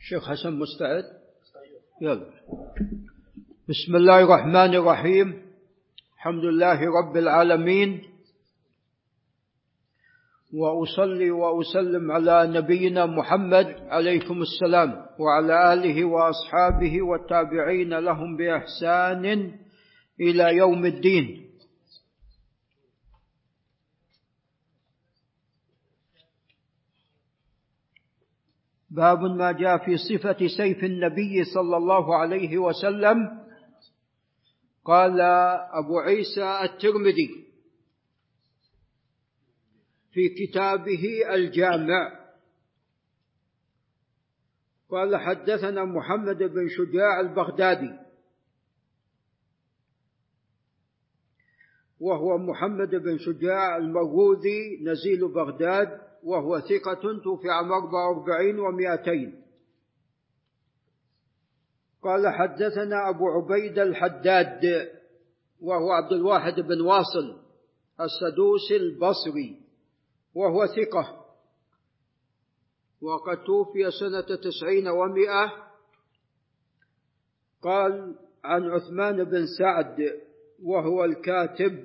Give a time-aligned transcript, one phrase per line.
[0.00, 1.04] الشيخ حسن مستعد؟
[2.00, 2.26] يلا.
[3.68, 5.42] بسم الله الرحمن الرحيم.
[6.16, 8.02] الحمد لله رب العالمين.
[10.54, 19.54] وأصلي وأسلم على نبينا محمد عليكم السلام وعلى آله وأصحابه والتابعين لهم بإحسان
[20.20, 21.49] إلى يوم الدين.
[28.90, 33.40] باب ما جاء في صفة سيف النبي صلى الله عليه وسلم.
[34.84, 35.20] قال
[35.70, 37.46] أبو عيسى الترمذي
[40.12, 42.20] في كتابه الجامع.
[44.90, 47.98] قال حدثنا محمد بن شجاع البغدادي
[52.00, 59.42] وهو محمد بن شجاع المروذي نزيل بغداد وهو ثقة توفي عام 44 ومائتين.
[62.02, 64.90] قال حدثنا أبو عبيد الحداد
[65.60, 67.40] وهو عبد الواحد بن واصل
[68.00, 69.60] السدوسي البصري
[70.34, 71.26] وهو ثقة.
[73.02, 75.70] وقد توفي سنة تسعين ومائة.
[77.62, 80.20] قال عن عثمان بن سعد
[80.62, 81.84] وهو الكاتب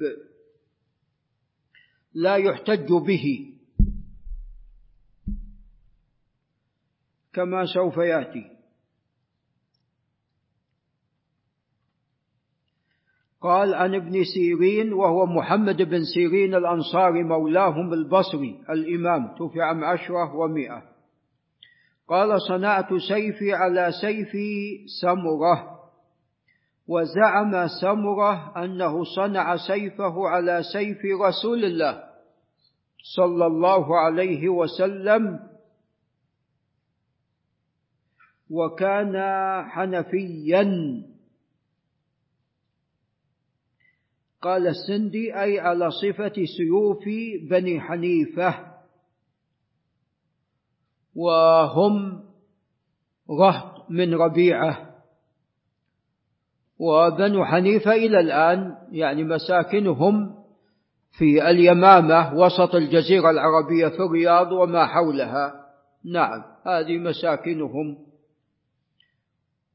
[2.13, 3.54] لا يحتج به.
[7.35, 8.55] كما سوف يأتي.
[13.41, 20.35] قال عن ابن سيرين وهو محمد بن سيرين الأنصاري مولاهم البصري الإمام توفي عام عشرة
[20.35, 20.83] ومائة.
[22.07, 24.31] قال صنعت سيفي على سيف
[25.01, 25.75] سمرة
[26.87, 32.03] وزعم سمرة أنه صنع سيفه على سيف رسول الله
[33.15, 35.39] صلى الله عليه وسلم
[38.49, 39.15] وكان
[39.69, 40.65] حنفيا.
[44.41, 47.03] قال السندي أي على صفة سيوف
[47.49, 48.75] بني حنيفة.
[51.15, 52.23] وهم
[53.29, 54.95] رهط من ربيعة.
[56.79, 60.35] وبنو حنيفة إلى الآن يعني مساكنهم
[61.11, 65.65] في اليمامة وسط الجزيرة العربية في الرياض وما حولها.
[66.05, 67.97] نعم هذه مساكنهم.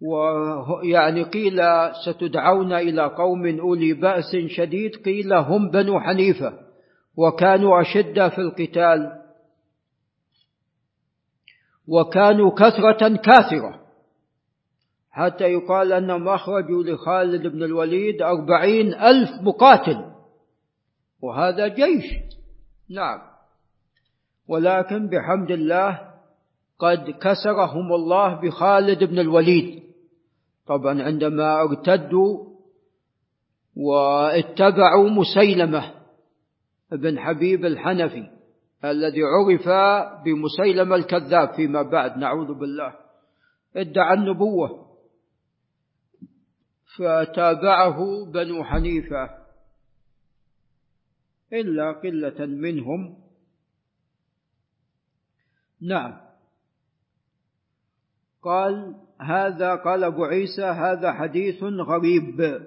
[0.01, 1.61] ويعني قيل
[2.07, 6.53] ستدعون إلى قوم أولي بأس شديد قيل هم بنو حنيفة
[7.17, 9.21] وكانوا أشد في القتال
[11.89, 13.81] وكانوا كثرة كاثرة.
[15.11, 20.05] حتى يقال أنهم أخرجوا لخالد بن الوليد أربعين ألف مقاتل.
[21.23, 22.05] وهذا جيش.
[22.91, 23.19] نعم.
[24.49, 26.01] ولكن بحمد الله
[26.79, 29.90] قد كسرهم الله بخالد بن الوليد.
[30.67, 32.51] طبعا عندما ارتدوا
[33.77, 35.95] واتبعوا مسيلمة
[36.93, 38.31] بن حبيب الحنفي
[38.85, 39.69] الذي عرف
[40.25, 42.95] بمسيلمة الكذاب فيما بعد نعوذ بالله
[43.77, 44.91] ادعى النبوة
[46.97, 49.41] فتابعه بنو حنيفة
[51.53, 53.19] إلا قلة منهم.
[55.81, 56.21] نعم.
[58.43, 62.61] قال هذا قال أبو عيسى هذا حديث غريب.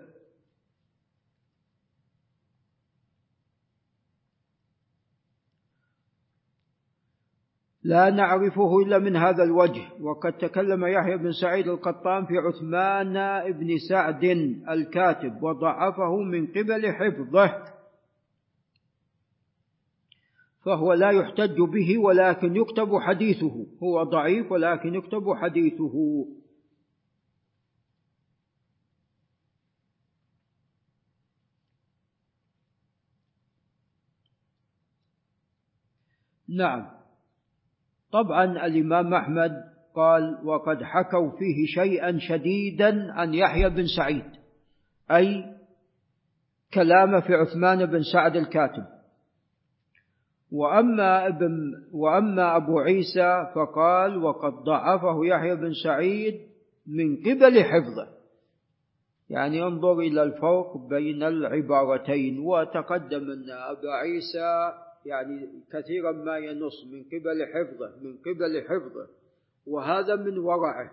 [7.83, 9.81] لا نعرفه إلا من هذا الوجه.
[10.01, 13.13] وقد تكلم يحيى بن سعيد القطان في عثمان
[13.51, 14.23] بن سعد
[14.69, 17.63] الكاتب وضعفه من قبل حفظه.
[20.65, 23.65] فهو لا يحتج به ولكن يكتب حديثه.
[23.83, 26.25] هو ضعيف ولكن يكتب حديثه.
[36.57, 36.85] نعم.
[38.11, 39.63] طبعا الإمام أحمد
[39.95, 44.25] قال وقد حكوا فيه شيئا شديدا عن يحيى بن سعيد.
[45.11, 45.43] أي
[46.73, 48.85] كلام في عثمان بن سعد الكاتب.
[50.51, 56.39] وأما ابن وأما أبو عيسى فقال وقد ضعفه يحيى بن سعيد
[56.87, 58.07] من قبل حفظه.
[59.29, 64.73] يعني انظر إلى الفرق بين العبارتين وتقدم أن أبا عيسى
[65.05, 69.07] يعني كثيرا ما ينص من قبل حفظه من قبل حفظه.
[69.65, 70.91] وهذا من ورعه.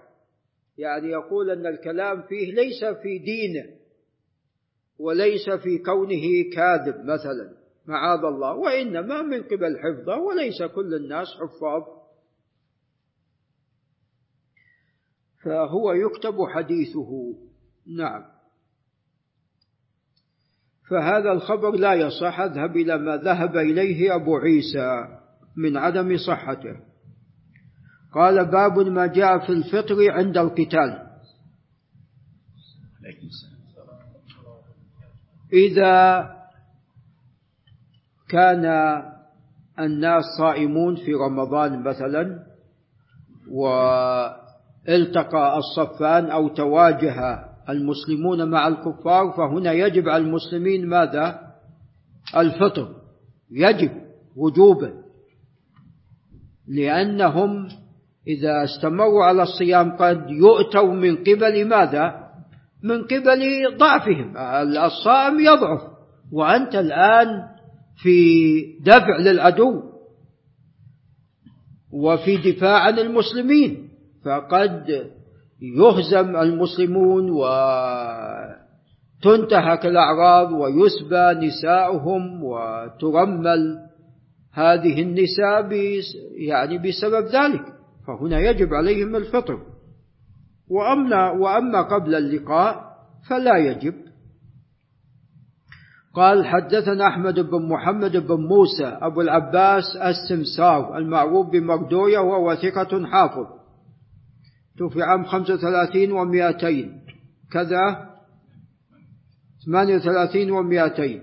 [0.78, 3.76] يعني يقول أن الكلام فيه ليس في دينه
[4.98, 8.54] وليس في كونه كاذب مثلا معاذ الله.
[8.54, 11.82] وإنما من قبل حفظه وليس كل الناس حفاظ.
[15.44, 17.34] فهو يكتب حديثه.
[17.86, 18.39] نعم.
[20.90, 25.08] فهذا الخبر لا يصح اذهب إلى ما ذهب إليه أبو عيسى
[25.56, 26.76] من عدم صحته.
[28.14, 31.06] قال باب ما جاء في الفطر عند القتال.
[35.52, 36.26] إذا
[38.28, 38.64] كان
[39.78, 42.46] الناس صائمون في رمضان مثلا
[43.50, 44.38] والتقى
[45.58, 51.40] الصفان أو تواجه المسلمون مع الكفار فهنا يجب على المسلمين ماذا؟
[52.36, 52.88] الفطر.
[53.50, 53.90] يجب
[54.36, 54.92] وجوبا.
[56.68, 57.68] لأنهم
[58.26, 62.30] إذا استمروا على الصيام قد يؤتوا من قبل ماذا؟
[62.82, 63.40] من قبل
[63.76, 64.36] ضعفهم.
[64.76, 65.80] الصائم يضعف.
[66.32, 67.28] وأنت الآن
[68.02, 69.82] في دفع للعدو
[71.92, 73.90] وفي دفاع عن المسلمين.
[74.24, 75.10] فقد
[75.60, 77.30] يهزم المسلمون
[79.20, 83.78] وتنتهك الأعراض ويسبى نساؤهم وترمل
[84.52, 85.72] هذه النساء
[86.38, 87.64] يعني بسبب ذلك
[88.06, 89.58] فهنا يجب عليهم الفطر.
[90.70, 92.90] وأما, وأما قبل اللقاء
[93.28, 93.94] فلا يجب.
[96.14, 103.59] قال حدثنا أحمد بن محمد بن موسى أبو العباس السمسار المعروف بمردوية وهو ثقة حافظ.
[104.80, 107.00] توفي عام خمسة وثلاثين ومائتين
[107.52, 108.10] كذا
[109.66, 111.22] ثمانية وثلاثين ومائتين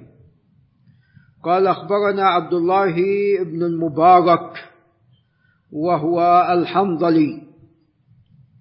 [1.43, 2.95] قال أخبرنا عبد الله
[3.43, 4.53] بن المبارك
[5.71, 7.41] وهو الحنظلي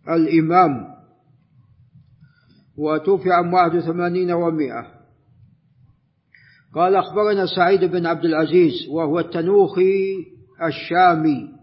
[0.08, 0.94] الإمام
[2.76, 4.86] وتوفي عام واحد وثمانين ومائة
[6.74, 10.14] قال أخبرنا سعيد بن عبد العزيز وهو التنوخي
[10.62, 11.55] الشامي.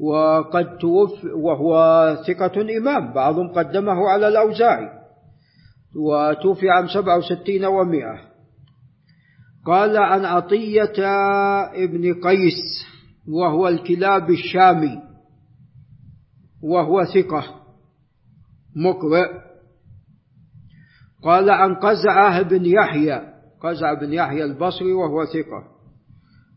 [0.00, 1.74] وقد توفي وهو
[2.26, 4.88] ثقة إمام بعضهم قدمه على الأوزاعي.
[5.96, 8.20] وتوفي عام سبعة وستين ومائة.
[9.66, 11.06] قال عن عطية
[11.84, 12.86] ابن قيس
[13.28, 15.02] وهو الكلاب الشامي
[16.62, 17.44] وهو ثقة
[18.76, 19.46] مقرئ.
[21.24, 23.20] قال عن قزعة بن يحيى
[23.60, 25.75] قزعة بن يحيى البصري وهو ثقة.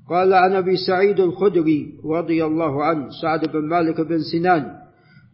[0.10, 4.76] قال عن أبي سعيد الخدري رضي الله عنه سعد بن مالك بن سنان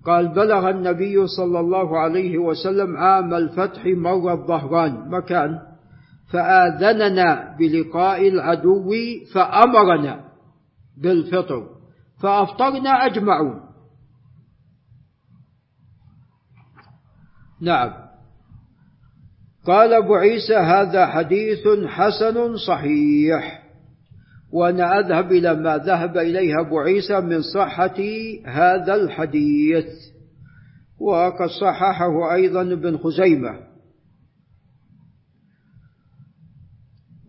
[0.06, 5.60] قال بلغ النبي صلى الله عليه وسلم عام الفتح مر الظهران مكان
[6.31, 8.94] فآذننا بلقاء العدو
[9.33, 10.25] فأمرنا
[10.98, 11.68] بالفطر
[12.22, 13.62] فأفطرنا أجمعون.
[17.62, 17.94] نعم.
[19.66, 23.65] قال أبو عيسى هذا حديث حسن صحيح.
[24.56, 28.00] وأنا أذهب إلى ما ذهب إليه أبو عيسى من صحة
[28.46, 29.86] هذا الحديث.
[31.00, 33.60] وقد صححه أيضا ابن خزيمة.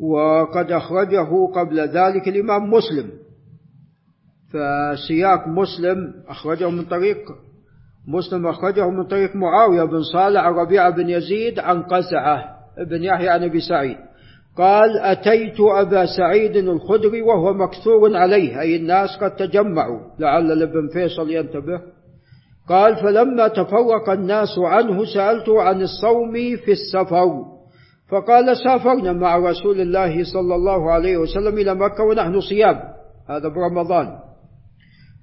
[0.01, 3.11] وقد أخرجه قبل ذلك الإمام مسلم.
[4.53, 7.19] فسياق مسلم أخرجه من طريق
[8.09, 12.57] مسلم أخرجه من طريق معاوية بن صالح ربيعة بن يزيد عن قزعة
[12.91, 13.97] بن يحيى عن أبي سعيد.
[14.59, 21.31] قال أتيت أبا سعيد الخدري وهو مكثور عليه أي الناس قد تجمعوا لعل الابن فيصل
[21.31, 21.81] ينتبه.
[22.69, 26.33] قال فلما تفرق الناس عنه سألته عن الصوم
[26.65, 27.45] في السفر.
[28.11, 32.81] فقال سافرنا مع رسول الله صلى الله عليه وسلم إلى مكة ونحن صيام.
[33.29, 34.09] هذا برمضان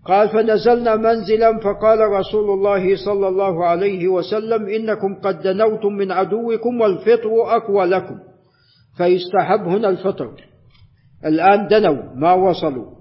[0.06, 6.82] قال فنزلنا منزلا فقال رسول الله صلى الله عليه وسلم إنكم قد دنوتم من عدوكم
[6.82, 8.33] والفطر أقوى لكم.
[8.98, 10.32] فيستحب هنا الفطر.
[11.26, 12.94] الآن دنوا ما وصلوا.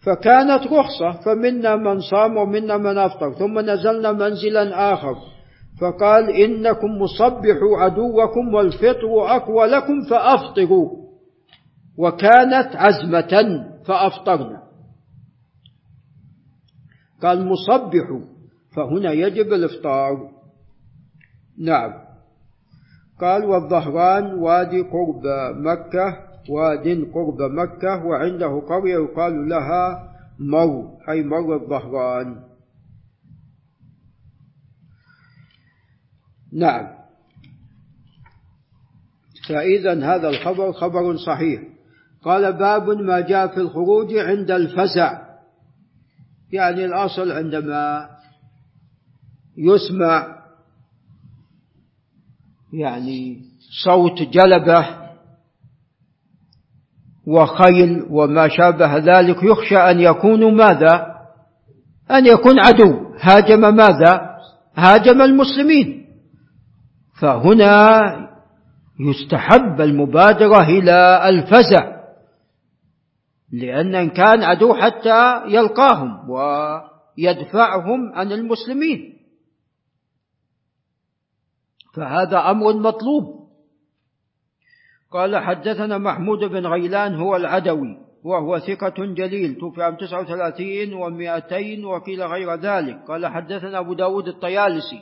[0.00, 5.14] فكانت رخصة فمنا من صام ومنا من أفطر ثم نزلنا منزلا آخر.
[5.80, 11.04] فقال إنكم مصبحوا عدوكم والفطر أقوى لكم فأفطروا.
[11.98, 14.62] وكانت عزمة فأفطرنا.
[17.22, 18.20] قال مصبحوا
[18.76, 20.30] فهنا يجب الإفطار.
[21.58, 21.92] نعم.
[23.20, 25.22] قال والظهران وادي قرب
[25.56, 26.18] مكة
[26.48, 32.44] واد قرب مكة وعنده قرية يقال لها مر أي مر الظهران
[36.52, 36.86] نعم.
[39.48, 41.62] فإذا هذا الخبر خبر صحيح.
[42.22, 45.24] قال باب ما جاء في الخروج عند الفزع.
[46.52, 48.08] يعني الأصل عندما
[49.56, 50.33] يسمع
[52.74, 53.42] يعني
[53.84, 54.86] صوت جلبة
[57.26, 59.42] وخيل وما شابه ذلك.
[59.42, 61.14] يخشى أن يكونوا ماذا؟
[62.10, 63.14] أن يكون عدو.
[63.20, 64.30] هاجم ماذا؟
[64.76, 66.04] هاجم المسلمين.
[67.20, 68.00] فهنا
[69.00, 71.94] يستحب المبادرة إلى الفزع
[73.52, 79.13] لأن إن كان عدو حتى يلقاهم ويدفعهم عن المسلمين.
[81.96, 83.44] فهذا أمر مطلوب.
[85.12, 92.22] قال حدثنا محمود بن غيلان هو العدوي وهو ثقة جليل توفي عام 39 و200 وقيل
[92.22, 92.98] غير ذلك.
[93.08, 95.00] قال حدثنا أبو داود الطيالسي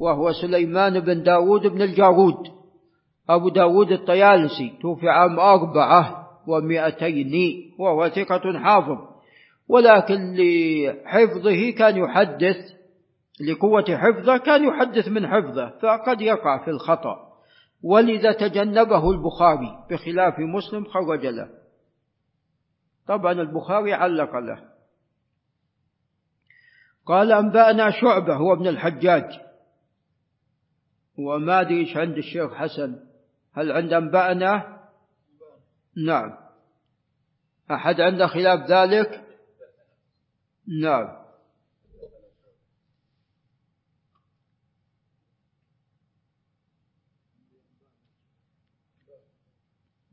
[0.00, 2.56] وهو سليمان بن داود بن الجارود.
[3.30, 7.32] أبو داود الطيالسي توفي عام أربعة ومائتين
[7.78, 8.98] وهو ثقة حافظ
[9.68, 12.75] ولكن لحفظه كان يحدث
[13.40, 17.26] لقوة حفظه كان يحدث من حفظه فقد يقع في الخطأ.
[17.82, 21.48] ولذا تجنبه البخاري بخلاف مسلم خرج له
[23.06, 24.64] طبعا البخاري علق له.
[27.06, 29.40] قال أنبأنا شعبة هو ابن الحجاج.
[31.18, 33.06] وما أدري إيش عند الشيخ حسن.
[33.52, 34.78] هل عند أنبأنا؟
[36.06, 36.36] نعم.
[37.70, 39.24] أحد عنده خلاف ذلك؟
[40.82, 41.25] نعم.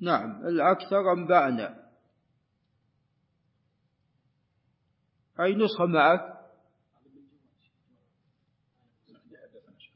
[0.04, 1.84] نعم الأكثر أنبأنا.
[5.40, 6.34] أي نسخة معك؟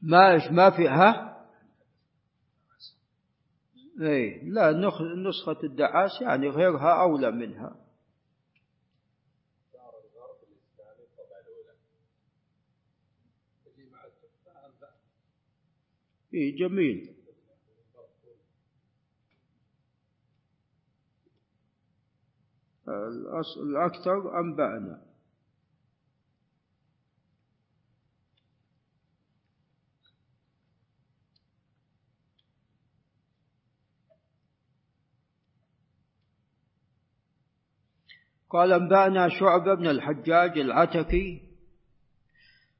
[0.02, 1.28] ما ما فيها
[4.00, 4.72] اي لا
[5.28, 7.76] نسخة الدعاس يعني غيرها أولى منها.
[16.34, 17.17] اي جميل.
[23.62, 25.08] الأكثر أنبأنا.
[38.50, 41.48] قال أنبأنا شعبة بن الحجاج العتكي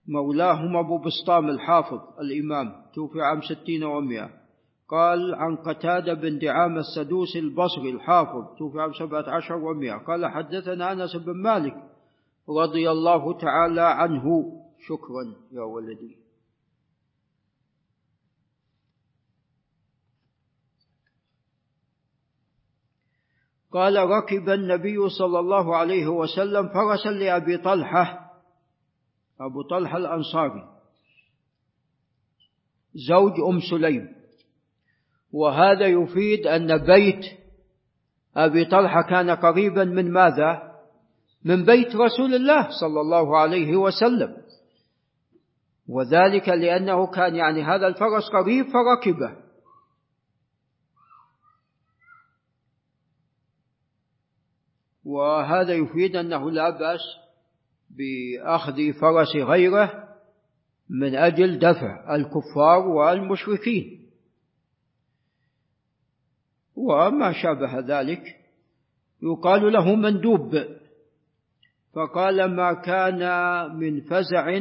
[0.07, 4.48] مولاهم أبو بسطام الحافظ الإمام توفي عام ستين ومئة.
[4.89, 9.97] قال عن قتادة بن دعام السدوسي البصري الحافظ توفي عام سبعة عشر ومئة.
[9.97, 11.77] قال حدثنا أنس بن مالك
[12.49, 14.25] رضي الله تعالى عنه.
[14.87, 16.17] شكرا يا ولدي.
[23.73, 28.33] قال ركب النبي صلى الله عليه وسلم فرسا لأبي طلحة
[29.41, 30.69] أبو طلحة الأنصاري
[32.95, 34.18] زوج أم سليم.
[35.33, 37.25] وهذا يفيد أن بيت
[38.37, 40.73] أبي طلحة كان قريبا من ماذا؟
[41.45, 44.37] من بيت رسول الله صلى الله عليه وسلم.
[45.89, 49.37] وذلك لأنه كان يعني هذا الفرس قريب فركبه.
[55.05, 57.01] وهذا يفيد أنه لا بأس
[57.91, 60.09] بأخذ فرس غيره
[60.91, 63.98] من أجل دفع الكفار والمشركين.
[66.79, 68.23] وما شابه ذلك.
[69.23, 70.65] يقال له مندوب.
[71.95, 73.23] فقال ما كان
[73.77, 74.61] من فزع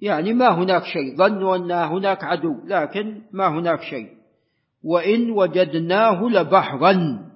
[0.00, 4.08] يعني ما هناك شيء ظنوا أن هناك عدو لكن ما هناك شيء.
[4.84, 7.26] وإن وجدناه لبحرا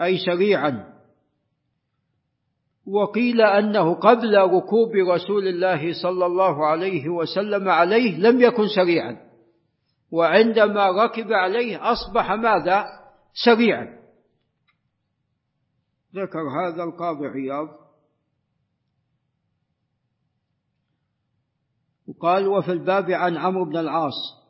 [0.00, 0.94] أي سريعا.
[2.86, 9.16] وقيل أنه قبل ركوب رسول الله صلى الله عليه وسلم عليه لم يكن سريعا.
[10.14, 12.86] وعندما ركب عليه أصبح ماذا؟
[13.44, 13.98] سريعا.
[16.14, 17.68] ذكر هذا القاضي عياض.
[22.06, 24.44] وقال وفي الباب عن عمرو بن العاص.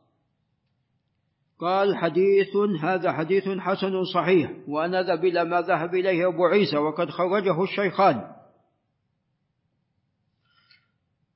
[1.58, 7.62] قال حديث هذا حديث حسن صحيح ونذهب إلى ما ذهب إليه أبو عيسى وقد خرجه
[7.62, 8.34] الشيخان.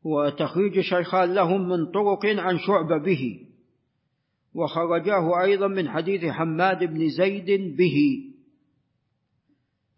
[0.05, 3.48] وتخريج الشيخان لهم من طرق عن شعب به.
[4.55, 8.29] وخرجاه أيضا من حديث حماد بن زيد به.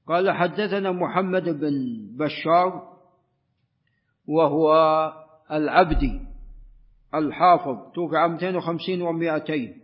[0.07, 2.99] قال حدثنا محمد بن بشار
[4.27, 4.73] وهو
[5.51, 6.21] العبدي
[7.15, 9.81] الحافظ توفي عام 250 و200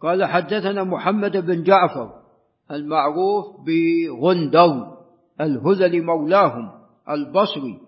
[0.00, 2.22] قال حدثنا محمد بن جعفر
[2.70, 4.98] المعروف بغندر
[5.40, 6.70] الهذلي مولاهم
[7.08, 7.80] البصري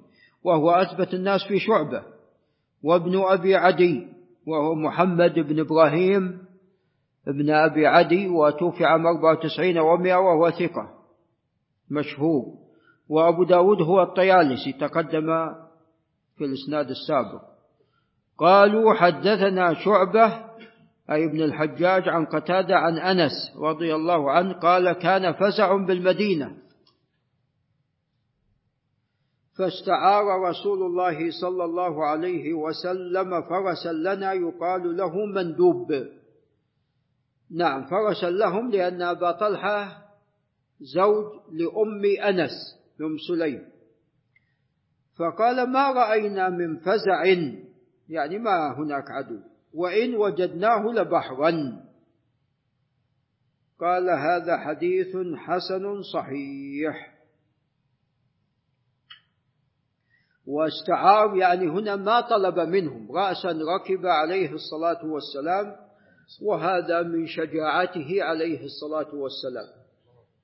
[0.44, 2.13] وهو أثبت الناس في شعبة.
[2.85, 4.07] وابن أبي عدي
[4.47, 6.38] وهو محمد بن إبراهيم
[7.29, 10.88] ابن أبي عدي وتوفي عام 94 ومئة وهو ثقة
[11.91, 12.45] مشهور.
[13.09, 15.26] وأبو داود هو الطيالسي تقدم
[16.37, 17.43] في الإسناد السابق.
[18.38, 20.26] قالوا حدثنا شعبة
[21.11, 26.63] أي ابن الحجاج عن قتادة عن أنس رضي الله عنه قال كان فزع بالمدينة.
[29.58, 35.92] فاستعار رسول الله صلى الله عليه وسلم فرسا لنا يقال له مندوب.
[37.50, 40.04] نعم فرسا لهم لأن أبا طلحة
[40.80, 42.50] زوج لأم أنس
[43.00, 43.62] أم سليم.
[45.16, 47.25] فقال ما رأينا من فزع؟
[48.08, 49.38] يعني ما هناك عدو.
[49.75, 51.84] وإن وجدناه لبحرا.
[53.80, 57.13] قال هذا حديث حسن صحيح.
[60.47, 63.13] واستعار يعني هنا ما طلب منهم.
[63.13, 65.77] رأسا ركب عليه الصلاة والسلام
[66.43, 69.85] وهذا من شجاعته عليه الصلاة والسلام.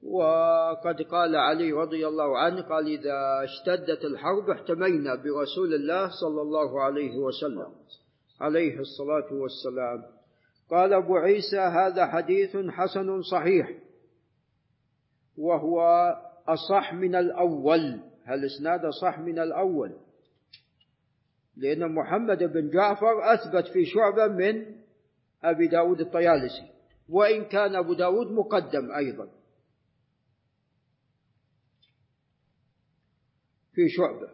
[0.02, 6.82] وقد قال علي رضي الله عنه قال إذا اشتدت الحرب احتمينا برسول الله صلى الله
[6.82, 7.72] عليه وسلم.
[8.40, 10.02] عليه الصلاة والسلام.
[10.70, 13.70] قال أبو عيسى هذا حديث حسن صحيح
[15.38, 15.80] وهو
[16.48, 18.09] أصح من الأول.
[18.34, 19.96] الإسناد أصح من الأول؟
[21.56, 24.76] لأن محمد بن جعفر أثبت في شعبة من
[25.44, 26.70] أبي داود الطيالسي
[27.08, 29.28] وإن كان أبو داود مقدم أيضا.
[33.72, 34.28] في شعبة.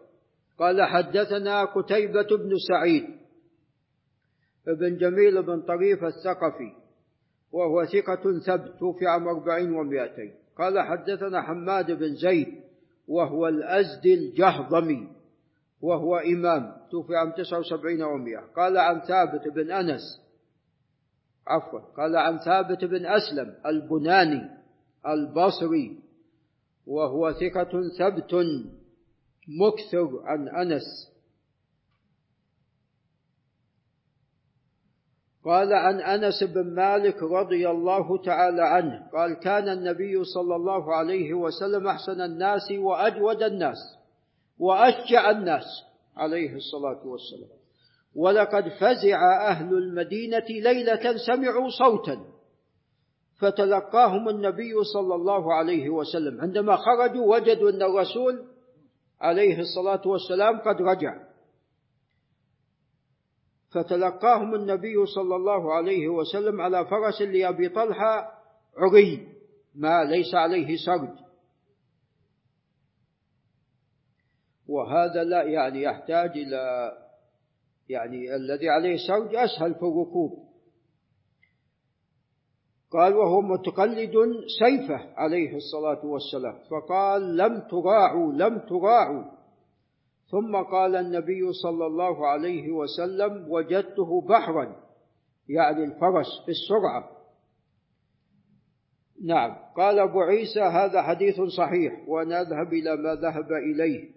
[0.58, 3.04] قال حدثنا قتيبة بن سعيد
[4.66, 6.72] بن جميل بن طريف الثقفي
[7.52, 10.34] وهو ثقة ثبت توفي عام أربعين ومائتين.
[10.58, 12.65] قال حدثنا حماد بن زيد
[13.08, 15.08] وهو الأزدي الجهضمي
[15.80, 20.26] وهو إمام توفي عام تسعة وسبعين ومائة قال عن ثابت بن أنس
[21.46, 24.50] عفوا قال عن ثابت بن أسلم البناني
[25.08, 25.98] البصري
[26.86, 28.34] وهو ثقة ثبت
[29.48, 31.15] مكثر عن أنس.
[35.46, 41.34] قال عن أنس بن مالك رضي الله تعالى عنه قال كان النبي صلى الله عليه
[41.34, 43.76] وسلم أحسن الناس وأجود الناس
[44.58, 45.64] وأشجع الناس
[46.16, 47.56] عليه الصلاة والسلام.
[48.14, 52.20] ولقد فزع أهل المدينة ليلة سمعوا صوتا
[53.40, 56.40] فتلقاهم النبي صلى الله عليه وسلم.
[56.40, 58.44] عندما خرجوا وجدوا أن الرسول
[59.20, 61.14] عليه الصلاة والسلام قد رجع.
[63.70, 68.32] فتلقاهم النبي صلى الله عليه وسلم على فرس لأبي طلحة
[68.76, 69.28] عري
[69.74, 71.16] ما ليس عليه سرج.
[74.68, 76.92] وهذا لا يعني يحتاج إلى
[77.88, 80.46] يعني الذي عليه سرج أسهل في الركوب.
[82.90, 84.12] قال وهو متقلد
[84.58, 89.35] سيفه عليه الصلاة والسلام فقال لم تراعوا لم تراعوا.
[90.30, 94.76] ثم قال النبي صلى الله عليه وسلم وجدته بحرا
[95.48, 97.10] يعني الفرس في السرعة.
[99.24, 99.56] نعم.
[99.76, 104.16] قال أبو عيسى هذا حديث صحيح ونذهب إلى ما ذهب إليه.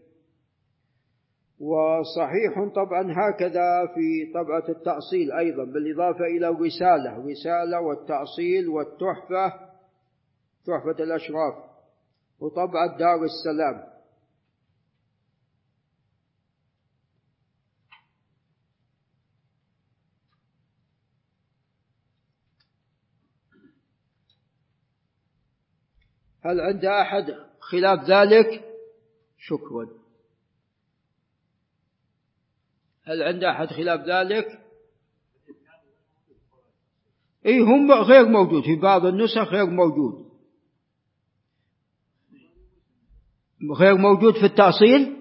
[1.60, 9.70] وصحيح طبعا هكذا في طبعة التأصيل أيضا بالإضافة إلى الرسالة رساله والتأصيل والتحفة
[10.66, 11.54] تحفة الأشراف
[12.40, 13.99] وطبعة دار السلام.
[26.50, 28.64] هل عند أحد خلاف ذلك؟
[29.38, 29.88] شكرا.
[33.04, 34.46] هل عند أحد خلاف ذلك؟
[37.46, 38.64] إي هم غير موجود.
[38.64, 40.30] في بعض النسخ غير موجود.
[43.78, 45.16] غير موجود في التأصيل؟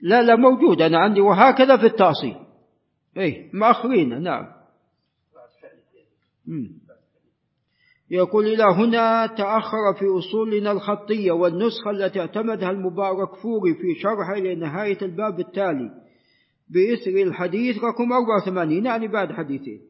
[0.00, 0.82] لا لا موجود.
[0.82, 2.36] أنا عندي وهكذا في التأصيل.
[3.16, 4.22] إي مأخرين.
[4.22, 4.52] نعم.
[6.46, 6.80] مم.
[8.10, 14.98] يقول إلى هنا تأخر في أصولنا الخطية والنسخة التي اعتمدها المبارك فوري في شرحه لنهاية
[15.02, 15.90] الباب التالي.
[16.68, 19.80] بإثر الحديث رقم 84 يعني بعد حديثين.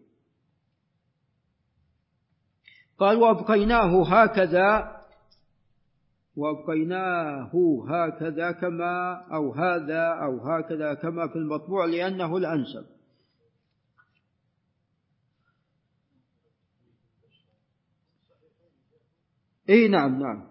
[2.99, 4.97] قال وأبقيناه هكذا
[6.37, 7.51] وأبقيناه
[7.89, 13.00] هكذا كما أو هذا أو هكذا كما في المطبوع لأنه الأنسب.
[19.71, 20.51] اي نعم نعم.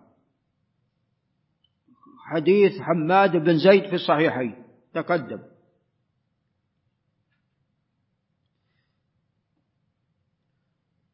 [2.25, 4.63] حديث حماد بن زيد في الصحيحين.
[4.93, 5.39] تقدم.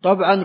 [0.03, 0.35] طبعا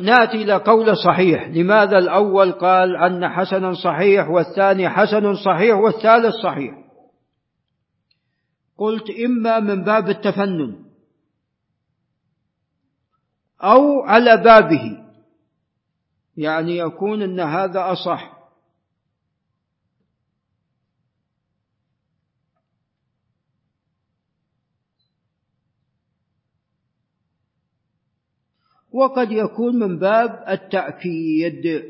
[0.00, 1.48] نأتي إلى قول صحيح.
[1.48, 6.74] لماذا الأول قال أن حسنا صحيح والثاني حسن صحيح والثالث صحيح؟
[8.78, 10.84] قلت إما من باب التفنن
[13.62, 15.05] أو على بابه.
[16.36, 18.36] يعني يكون إن هذا أصح.
[28.92, 31.84] وقد يكون من باب التأكيد.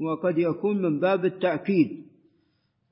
[0.00, 2.06] وقد يكون من باب التأكيد.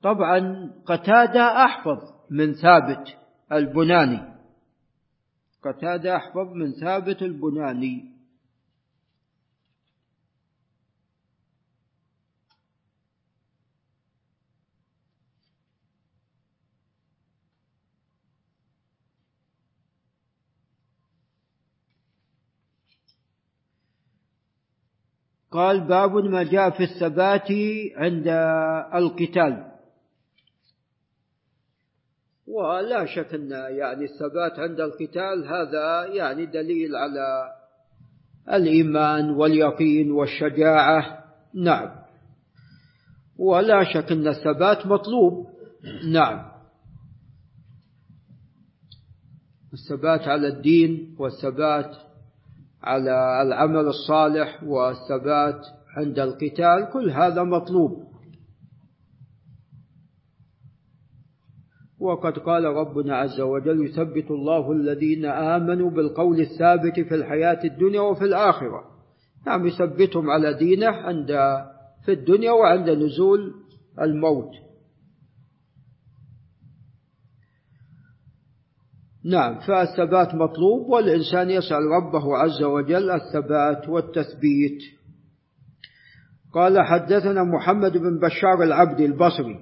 [0.01, 1.97] طبعا قتادة أحفظ
[2.29, 3.17] من ثابت
[3.51, 4.35] البناني.
[5.63, 8.14] قتادة أحفظ من ثابت البناني.
[25.55, 27.51] قال باب ما جاء في الثبات
[27.97, 28.27] عند
[28.95, 29.71] القتال.
[32.47, 37.51] ولا شك أن يعني الثبات عند القتال هذا يعني دليل على
[38.53, 41.23] الإيمان واليقين والشجاعة.
[41.53, 41.95] نعم.
[43.37, 45.47] ولا شك أن الثبات مطلوب.
[46.11, 46.51] نعم.
[49.73, 52.04] الثبات على الدين والثبات
[52.85, 55.65] على العمل الصالح والثبات
[55.97, 58.05] عند القتال كل هذا مطلوب.
[61.99, 68.25] وقد قال ربنا عز وجل يثبت الله الذين آمنوا بالقول الثابت في الحياة الدنيا وفي
[68.25, 68.83] الآخرة.
[69.47, 71.27] نعم يثبتهم على دينه عند
[72.05, 73.53] في الدنيا وعند نزول
[74.01, 74.64] الموت.
[79.25, 84.79] نعم فالثبات مطلوب والإنسان يسأل ربه عز وجل الثبات والتثبيت.
[86.55, 89.59] قال حدثنا محمد بن بشار العبد البصري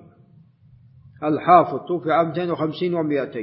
[1.23, 3.38] الحافظ توفي عام 250 و200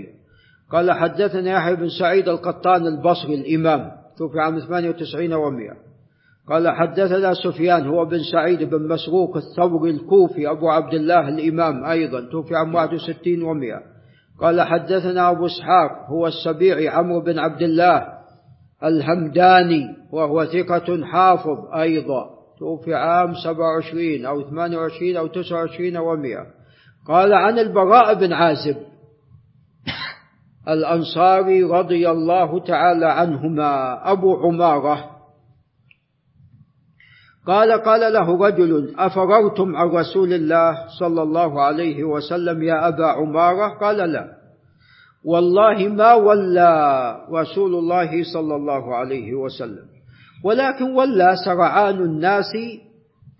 [0.70, 5.76] قال حدثنا يحيى بن سعيد القطان البصري الإمام توفي عام 98 و100
[6.48, 12.20] قال حدثنا سفيان هو بن سعيد بن مسروق الثوري الكوفي أبو عبد الله الإمام أيضا
[12.20, 13.99] توفي عام 61 و100
[14.40, 18.06] قال حدثنا أبو إسحاق هو السبيعي عمرو بن عبد الله
[18.84, 25.96] الهمداني وهو ثقة حافظ أيضا توفي عام سبع وعشرين أو ثمانية وعشرين أو تسعة وعشرين
[25.96, 26.46] ومئة
[27.08, 28.76] قال عن البراء بن عازب
[30.68, 35.10] الأنصاري رضي الله تعالى عنهما أبو عمارة
[37.46, 43.68] قال قال له رجل أفررتم عن رسول الله صلى الله عليه وسلم يا أبا عمارة؟
[43.78, 44.36] قال لا.
[45.24, 49.86] والله ما ولى رسول الله صلى الله عليه وسلم
[50.44, 52.52] ولكن ولى سرعان الناس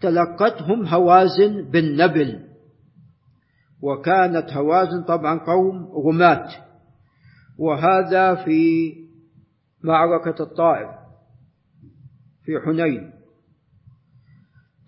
[0.01, 2.41] تلقتهم هوازن بالنبل.
[3.83, 6.49] وكانت هوازن طبعا قوم رماة
[7.59, 8.93] وهذا في
[9.85, 10.89] معركة الطائف
[12.45, 13.20] في حنين.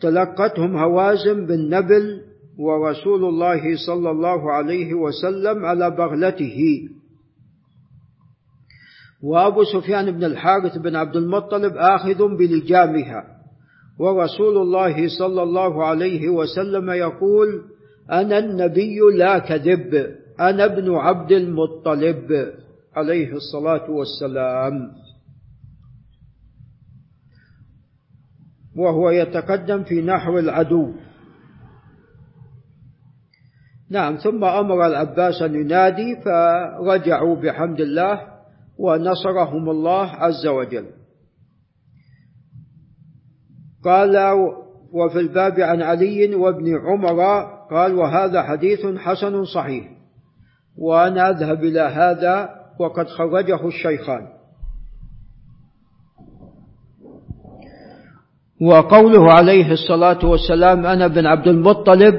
[0.03, 2.21] تلقتهم هوازن بالنبل
[2.59, 6.59] ورسول الله صلى الله عليه وسلم على بغلته.
[9.23, 13.25] وأبو سفيان بن الحارث بن عبد المطلب آخذ بلجامها.
[13.99, 17.63] ورسول الله صلى الله عليه وسلم يقول
[18.11, 20.07] أنا النبي لا كذب
[20.41, 22.53] أنا ابن عبد المطلب
[22.97, 24.75] عليه الصلاة والسلام.
[28.77, 30.93] وهو يتقدم في نحو العدو.
[33.91, 38.21] نعم ثم أمر العباس أن ينادي فرجعوا بحمد الله
[38.79, 40.87] ونصرهم الله عز وجل.
[43.85, 44.17] قال
[44.93, 47.21] وفي الباب عن علي وابن عمر
[47.71, 49.91] قال وهذا حديث حسن صحيح
[50.79, 52.49] وأنا أذهب إلى هذا
[52.81, 54.42] وقد خرجه الشيخان.
[58.63, 62.15] وقوله عليه الصلاة والسلام أنا بن عبد المطلب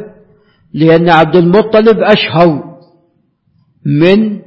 [0.73, 2.63] لأن عبد المطلب أشهر
[4.01, 4.39] من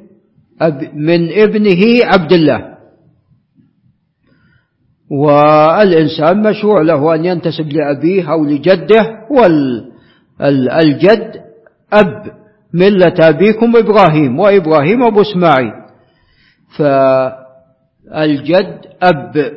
[0.95, 2.77] من ابنه عبد الله.
[5.11, 9.07] والإنسان مشروع له أن ينتسب لأبيه أو لجده
[10.41, 11.33] والجد
[11.93, 12.23] أب
[12.75, 15.73] ملة أبيكم إبراهيم وإبراهيم أبو إسماعيل.
[18.09, 19.53] فالجد أب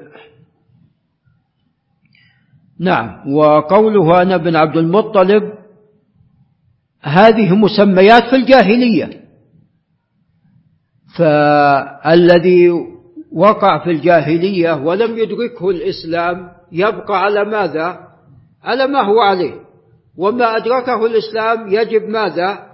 [2.79, 3.33] نعم.
[3.33, 5.43] وقوله أنا بن عبد المطلب
[7.01, 9.09] هذه مسميات في الجاهلية.
[11.17, 12.69] فالذي
[13.31, 17.99] وقع في الجاهلية ولم يدركه الإسلام يبقى على ماذا؟
[18.63, 19.59] على ما هو عليه.
[20.17, 22.69] وما أدركه الإسلام يجب ماذا؟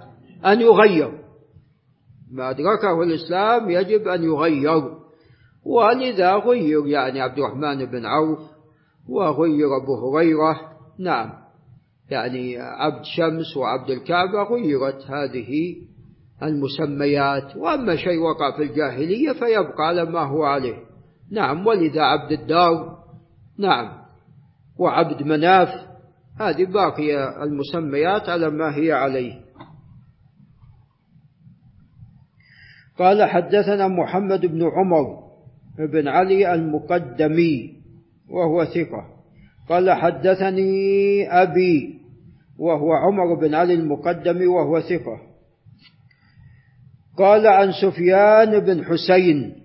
[0.46, 1.10] أن يغير.
[2.32, 4.82] ما أدركه الإسلام يجب أن يغير.
[5.64, 8.55] ولذا غير يعني عبد الرحمن بن عوف
[9.08, 10.60] وغير أبو هريرة.
[10.98, 11.32] نعم.
[12.10, 15.76] يعني عبد شمس وعبد الكعبة غيرت هذه
[16.42, 17.56] المسميات.
[17.56, 20.76] وأما شيء وقع في الجاهلية فيبقى على ما هو عليه.
[21.30, 21.66] نعم.
[21.66, 22.98] ولذا عبد الدار.
[23.58, 23.92] نعم.
[24.78, 25.68] وعبد مناف.
[26.40, 29.46] هذه باقية المسميات على ما هي عليه.
[32.98, 35.26] قال حدثنا محمد بن عمر
[35.78, 37.75] بن علي المقدمي.
[38.30, 39.16] وهو ثقة.
[39.68, 42.00] قال حدثني أبي
[42.58, 45.20] وهو عمر بن علي المقدمي وهو ثقة.
[47.18, 49.62] قال عن سفيان بن حسين.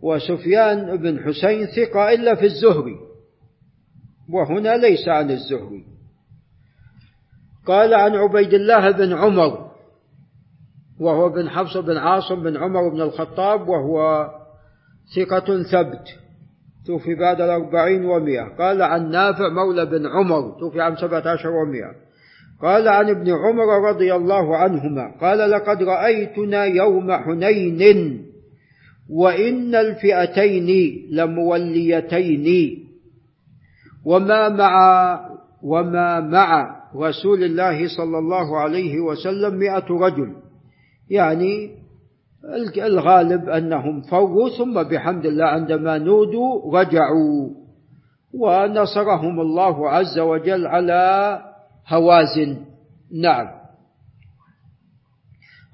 [0.00, 2.96] وسفيان بن حسين ثقة إلا في الزهري.
[4.28, 5.84] وهنا ليس عن الزهري.
[7.66, 9.70] قال عن عبيد الله بن عمر
[11.00, 14.28] وهو بن حفص بن عاصم بن عمر بن الخطاب وهو
[15.16, 16.08] ثقة ثبت.
[16.86, 18.42] توفي بعد الأربعين ومئة.
[18.58, 20.56] قال عن نافع مولى بن عمر.
[20.60, 21.92] توفي عام سبعة عشر ومئة.
[22.62, 25.16] قال عن ابن عمر رضي الله عنهما.
[25.20, 28.22] قال لقد رأيتنا يوم حنين
[29.10, 32.78] وإن الفئتين لموليتين.
[34.04, 34.74] وما مع
[35.62, 40.32] وما مع رسول الله صلى الله عليه وسلم مئة رجل.
[41.10, 41.79] يعني
[42.78, 47.50] الغالب أنهم فووا ثم بحمد الله عندما نودوا رجعوا.
[48.34, 51.38] ونصرهم الله عز وجل على
[51.88, 52.56] هوازن.
[53.22, 53.46] نعم.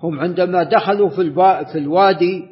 [0.02, 1.35] هم عندما دخلوا في,
[1.72, 2.44] في الوادي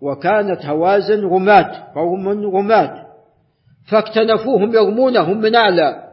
[0.00, 3.06] وكانت هوازن رماة قوم رماة
[3.90, 6.08] فاكتنفوهم يرمونهم من أعلى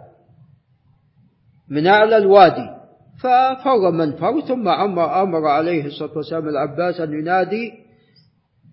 [1.70, 2.79] من أعلى الوادي.
[3.20, 7.72] ففر من فر ثم أمر, أمر عليه الصلاة والسلام العباس أن ينادي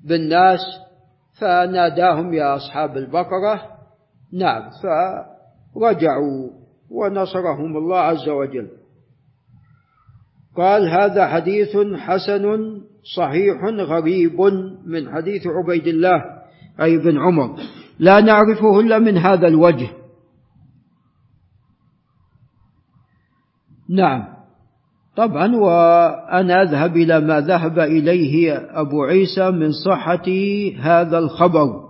[0.05, 0.61] بالناس
[1.41, 3.63] فناداهم يا أصحاب البقرة.
[4.33, 6.51] نعم فرجعوا
[6.91, 8.69] ونصرهم الله عز وجل.
[10.57, 12.45] قال هذا حديث حسن
[13.17, 14.41] صحيح غريب
[14.87, 16.25] من حديث عبيد الله
[16.81, 17.57] أي بن عمر.
[17.99, 19.89] لا نعرفه إلا من هذا الوجه.
[23.89, 24.36] نعم.
[25.17, 30.29] طبعا وأنا أذهب إلى ما ذهب إليه أبو عيسى من صحة
[30.81, 31.87] هذا الخبر.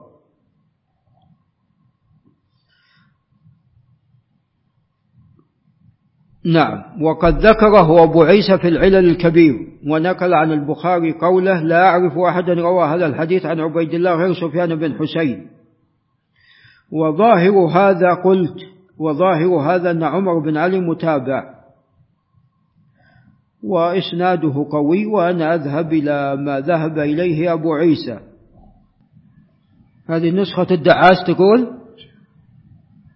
[6.45, 9.55] نعم وقد ذكره أبو عيسى في العلل الكبير
[9.91, 14.75] ونقل عن البخاري قوله لا أعرف أحدا روى هذا الحديث عن عبيد الله غير سفيان
[14.75, 15.47] بن حسين.
[16.93, 18.57] وظاهر هذا قلت
[18.99, 21.56] وظاهر هذا أن عمر بن علي متابع.
[23.67, 28.21] وإسناده قوي وأنا أذهب إلى ما ذهب إليه أبو عيسى.
[30.09, 31.77] هذه نسخة الدعاس تقول؟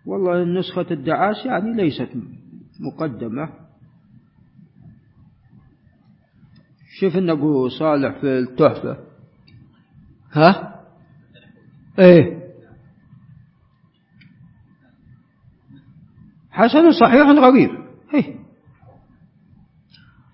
[0.07, 2.09] والله نسخة الدعاس يعني ليست
[2.81, 3.49] مقدمة.
[7.01, 8.97] شوف إن أبو صالح في التحفة.
[10.33, 10.81] ها؟
[11.99, 12.41] إيه.
[16.51, 17.71] حسن صحيح غريب.
[18.15, 18.50] إيه.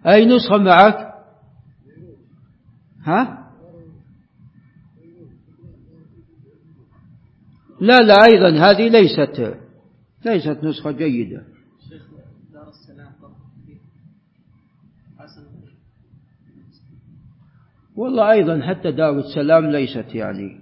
[0.06, 1.14] أي نسخة معك؟
[3.02, 3.46] ها؟
[7.80, 9.56] لا لا أيضا هذه ليست
[10.24, 11.42] ليست نسخة جيدة.
[17.96, 20.60] والله أيضا حتى دار السلام ليست يعني.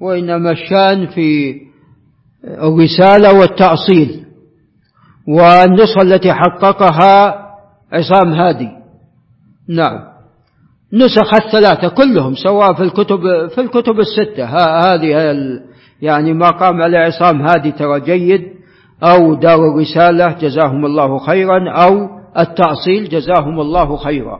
[0.00, 1.60] وإنما الشأن في
[2.44, 4.21] الرسالة والتأصيل.
[5.28, 7.34] والنسخة التي حققها
[7.92, 8.68] عصام هادي.
[9.68, 9.98] نعم.
[10.92, 13.20] نسخ الثلاثة كلهم سواء في الكتب
[13.54, 14.44] في الكتب الستة.
[14.44, 15.34] هذه
[16.02, 18.42] يعني ما قام عليه عصام هادي ترى جيد
[19.02, 22.08] أو دار الرسالة جزاهم الله خيرا أو
[22.38, 24.38] التأصيل جزاهم الله خيرا.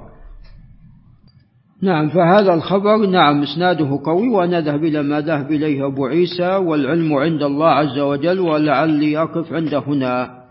[1.83, 7.42] نعم فهذا الخبر نعم إسناده قوي ونذهب إلى ما ذهب إليه أبو عيسى والعلم عند
[7.42, 10.41] الله عز وجل ولعلي أقف عند هنا.